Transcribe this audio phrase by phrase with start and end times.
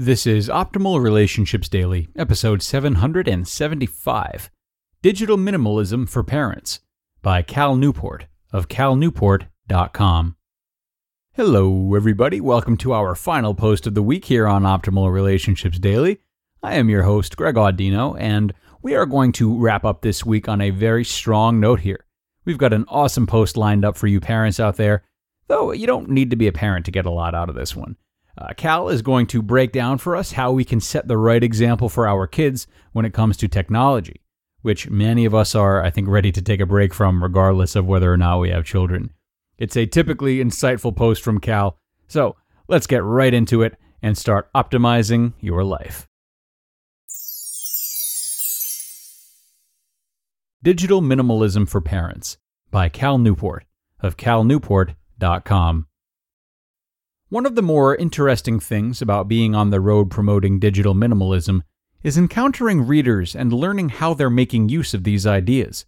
[0.00, 4.48] This is Optimal Relationships Daily, episode 775
[5.02, 6.78] Digital Minimalism for Parents
[7.20, 10.36] by Cal Newport of calnewport.com.
[11.32, 12.40] Hello, everybody.
[12.40, 16.20] Welcome to our final post of the week here on Optimal Relationships Daily.
[16.62, 20.48] I am your host, Greg Audino, and we are going to wrap up this week
[20.48, 22.06] on a very strong note here.
[22.44, 25.02] We've got an awesome post lined up for you parents out there,
[25.48, 27.74] though you don't need to be a parent to get a lot out of this
[27.74, 27.96] one.
[28.40, 31.42] Uh, Cal is going to break down for us how we can set the right
[31.42, 34.20] example for our kids when it comes to technology,
[34.62, 37.86] which many of us are, I think, ready to take a break from, regardless of
[37.86, 39.10] whether or not we have children.
[39.56, 42.36] It's a typically insightful post from Cal, so
[42.68, 46.06] let's get right into it and start optimizing your life.
[50.62, 52.36] Digital Minimalism for Parents
[52.70, 53.64] by Cal Newport
[54.00, 55.86] of calnewport.com.
[57.30, 61.60] One of the more interesting things about being on the road promoting digital minimalism
[62.02, 65.84] is encountering readers and learning how they're making use of these ideas.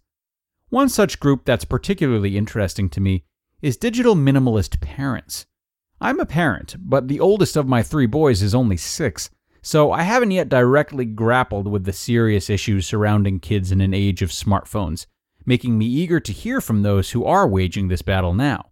[0.69, 3.23] One such group that's particularly interesting to me
[3.59, 5.47] is digital minimalist parents.
[5.99, 9.31] I'm a parent, but the oldest of my three boys is only six,
[9.63, 14.21] so I haven't yet directly grappled with the serious issues surrounding kids in an age
[14.21, 15.07] of smartphones,
[15.43, 18.70] making me eager to hear from those who are waging this battle now.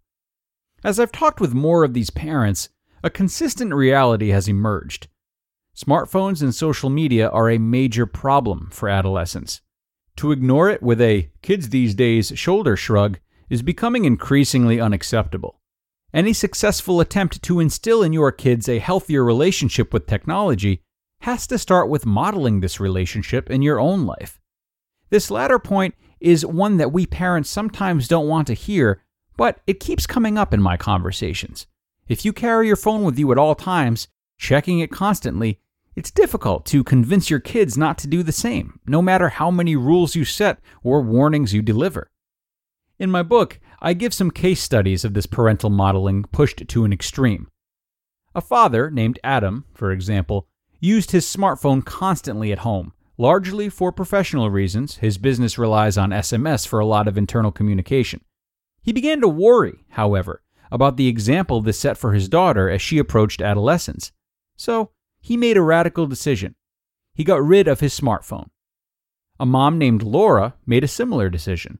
[0.83, 2.69] As I've talked with more of these parents,
[3.03, 5.08] a consistent reality has emerged.
[5.75, 9.61] Smartphones and social media are a major problem for adolescents.
[10.17, 15.59] To ignore it with a kids these days shoulder shrug is becoming increasingly unacceptable.
[16.13, 20.81] Any successful attempt to instill in your kids a healthier relationship with technology
[21.21, 24.39] has to start with modeling this relationship in your own life.
[25.09, 29.02] This latter point is one that we parents sometimes don't want to hear
[29.39, 31.65] but it keeps coming up in my conversations.
[32.09, 35.61] If you carry your phone with you at all times, checking it constantly,
[35.95, 39.77] it's difficult to convince your kids not to do the same, no matter how many
[39.77, 42.11] rules you set or warnings you deliver.
[42.99, 46.91] In my book, I give some case studies of this parental modeling pushed to an
[46.91, 47.47] extreme.
[48.35, 50.49] A father named Adam, for example,
[50.81, 54.97] used his smartphone constantly at home, largely for professional reasons.
[54.97, 58.19] His business relies on SMS for a lot of internal communication.
[58.81, 60.41] He began to worry, however,
[60.71, 64.11] about the example this set for his daughter as she approached adolescence.
[64.55, 66.55] So he made a radical decision.
[67.13, 68.49] He got rid of his smartphone.
[69.39, 71.79] A mom named Laura made a similar decision.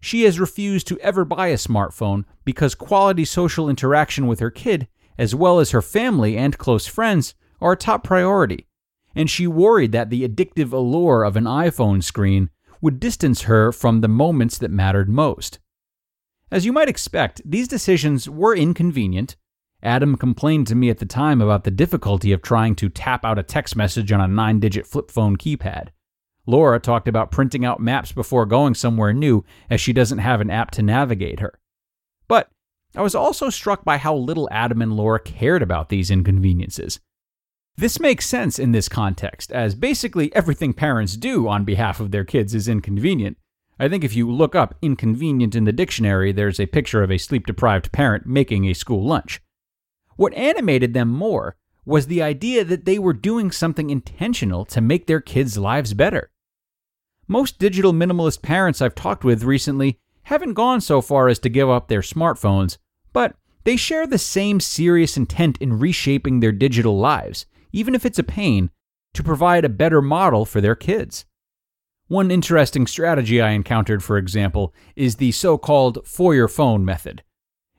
[0.00, 4.88] She has refused to ever buy a smartphone because quality social interaction with her kid,
[5.16, 8.66] as well as her family and close friends, are a top priority,
[9.14, 14.00] and she worried that the addictive allure of an iPhone screen would distance her from
[14.00, 15.60] the moments that mattered most.
[16.52, 19.36] As you might expect, these decisions were inconvenient.
[19.82, 23.38] Adam complained to me at the time about the difficulty of trying to tap out
[23.38, 25.88] a text message on a nine digit flip phone keypad.
[26.46, 30.50] Laura talked about printing out maps before going somewhere new, as she doesn't have an
[30.50, 31.58] app to navigate her.
[32.28, 32.50] But
[32.94, 37.00] I was also struck by how little Adam and Laura cared about these inconveniences.
[37.76, 42.26] This makes sense in this context, as basically everything parents do on behalf of their
[42.26, 43.38] kids is inconvenient,
[43.82, 47.18] I think if you look up inconvenient in the dictionary, there's a picture of a
[47.18, 49.40] sleep deprived parent making a school lunch.
[50.14, 55.08] What animated them more was the idea that they were doing something intentional to make
[55.08, 56.30] their kids' lives better.
[57.26, 61.68] Most digital minimalist parents I've talked with recently haven't gone so far as to give
[61.68, 62.78] up their smartphones,
[63.12, 63.34] but
[63.64, 68.22] they share the same serious intent in reshaping their digital lives, even if it's a
[68.22, 68.70] pain,
[69.12, 71.24] to provide a better model for their kids.
[72.08, 77.22] One interesting strategy I encountered, for example, is the so called foyer phone method.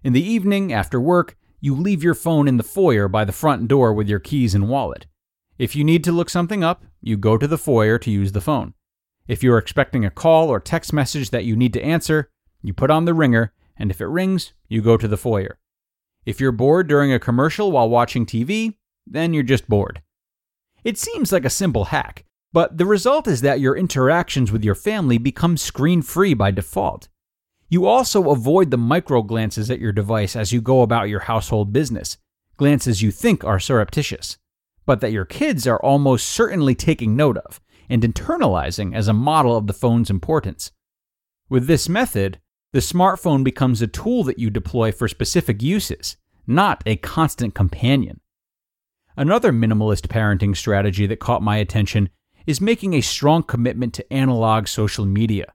[0.04, 3.68] In the evening, after work, you leave your phone in the foyer by the front
[3.68, 5.06] door with your keys and wallet.
[5.58, 8.42] If you need to look something up, you go to the foyer to use the
[8.42, 8.74] phone.
[9.28, 12.30] If you're expecting a call or text message that you need to answer,
[12.62, 15.60] you put on the ringer, and if it rings, you go to the foyer.
[16.26, 20.02] If you're bored during a commercial while watching TV, then you're just bored.
[20.84, 24.76] It seems like a simple hack, but the result is that your interactions with your
[24.76, 27.10] family become screen free by default.
[27.68, 31.74] You also avoid the micro glances at your device as you go about your household
[31.74, 32.18] business,
[32.58, 34.38] glances you think are surreptitious,
[34.86, 37.60] but that your kids are almost certainly taking note of
[37.90, 40.72] and internalizing as a model of the phone's importance.
[41.50, 42.40] With this method,
[42.72, 48.20] the smartphone becomes a tool that you deploy for specific uses, not a constant companion.
[49.18, 52.10] Another minimalist parenting strategy that caught my attention
[52.46, 55.54] is making a strong commitment to analog social media.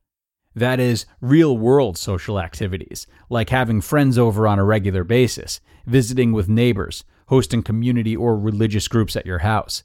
[0.55, 6.33] That is, real world social activities, like having friends over on a regular basis, visiting
[6.33, 9.85] with neighbors, hosting community or religious groups at your house.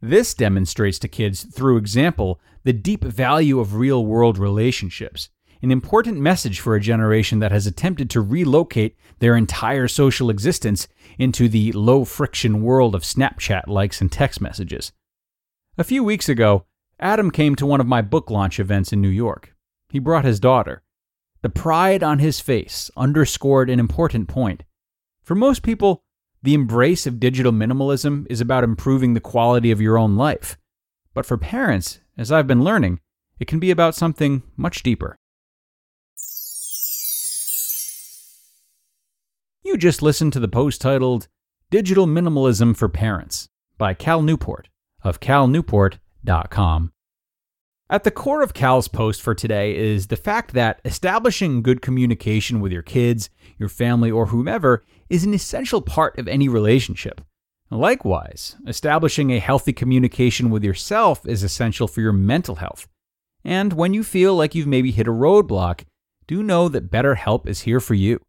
[0.00, 5.28] This demonstrates to kids, through example, the deep value of real world relationships,
[5.60, 10.86] an important message for a generation that has attempted to relocate their entire social existence
[11.18, 14.92] into the low friction world of Snapchat likes and text messages.
[15.80, 16.64] A few weeks ago,
[16.98, 19.54] Adam came to one of my book launch events in New York.
[19.90, 20.82] He brought his daughter.
[21.42, 24.64] The pride on his face underscored an important point.
[25.22, 26.02] For most people,
[26.42, 30.58] the embrace of digital minimalism is about improving the quality of your own life.
[31.14, 32.98] But for parents, as I've been learning,
[33.38, 35.16] it can be about something much deeper.
[39.62, 41.28] You just listened to the post titled
[41.70, 43.48] Digital Minimalism for Parents
[43.78, 44.68] by Cal Newport
[45.02, 46.92] of calnewport.com.
[47.90, 52.60] At the core of Cal's post for today is the fact that establishing good communication
[52.60, 57.22] with your kids, your family, or whomever is an essential part of any relationship.
[57.70, 62.86] Likewise, establishing a healthy communication with yourself is essential for your mental health.
[63.42, 65.84] And when you feel like you've maybe hit a roadblock,
[66.26, 68.20] do know that BetterHelp is here for you.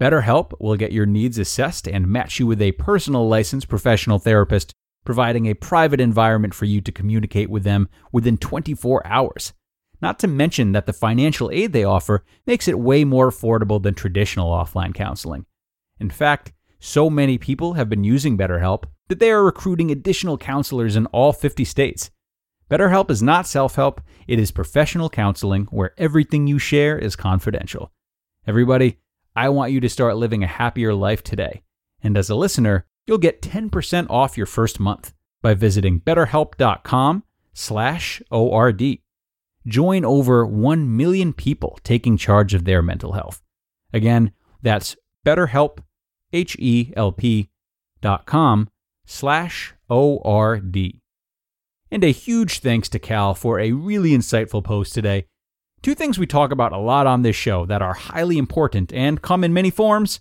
[0.00, 4.72] BetterHelp will get your needs assessed and match you with a personal licensed professional therapist
[5.06, 9.54] providing a private environment for you to communicate with them within 24 hours.
[10.02, 13.94] Not to mention that the financial aid they offer makes it way more affordable than
[13.94, 15.46] traditional offline counseling.
[15.98, 20.96] In fact, so many people have been using BetterHelp that they are recruiting additional counselors
[20.96, 22.10] in all 50 states.
[22.70, 27.92] BetterHelp is not self help, it is professional counseling where everything you share is confidential.
[28.46, 28.98] Everybody,
[29.34, 31.62] I want you to start living a happier life today.
[32.02, 38.22] And as a listener, you'll get 10% off your first month by visiting betterhelp.com slash
[38.30, 38.98] ORD.
[39.66, 43.42] Join over 1 million people taking charge of their mental health.
[43.92, 44.32] Again,
[44.62, 45.78] that's betterhelp,
[46.32, 47.50] H-E-L-P
[48.00, 48.68] dot com
[49.06, 51.00] slash O-R-D.
[51.90, 55.26] And a huge thanks to Cal for a really insightful post today.
[55.82, 59.22] Two things we talk about a lot on this show that are highly important and
[59.22, 60.20] come in many forms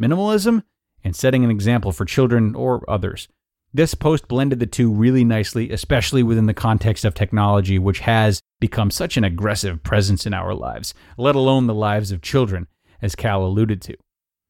[0.00, 0.62] minimalism
[1.04, 3.28] and setting an example for children or others.
[3.74, 8.42] This post blended the two really nicely, especially within the context of technology, which has
[8.60, 12.66] become such an aggressive presence in our lives, let alone the lives of children,
[13.00, 13.96] as Cal alluded to.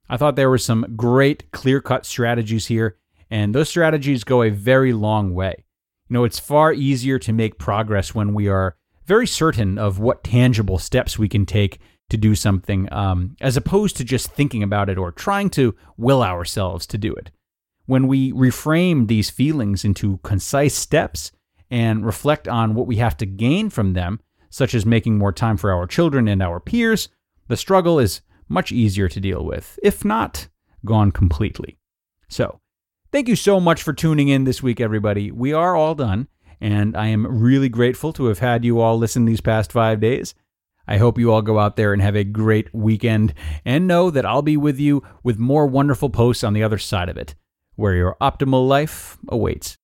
[0.08, 2.98] I thought there were some great clear cut strategies here,
[3.30, 5.64] and those strategies go a very long way.
[6.08, 8.76] You know, it's far easier to make progress when we are
[9.06, 11.78] very certain of what tangible steps we can take
[12.10, 16.22] to do something, um, as opposed to just thinking about it or trying to will
[16.22, 17.30] ourselves to do it.
[17.86, 21.32] When we reframe these feelings into concise steps
[21.70, 24.20] and reflect on what we have to gain from them,
[24.50, 27.08] such as making more time for our children and our peers,
[27.48, 30.48] the struggle is much easier to deal with, if not
[30.84, 31.78] gone completely.
[32.28, 32.60] So,
[33.10, 35.30] thank you so much for tuning in this week, everybody.
[35.30, 36.28] We are all done,
[36.60, 40.34] and I am really grateful to have had you all listen these past five days.
[40.92, 43.32] I hope you all go out there and have a great weekend
[43.64, 47.08] and know that I'll be with you with more wonderful posts on the other side
[47.08, 47.34] of it,
[47.76, 49.78] where your optimal life awaits.